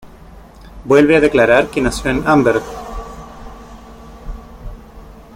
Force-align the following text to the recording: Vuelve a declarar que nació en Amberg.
Vuelve 0.83 1.15
a 1.15 1.21
declarar 1.21 1.69
que 1.69 1.79
nació 1.79 2.09
en 2.09 2.27
Amberg. 2.27 2.63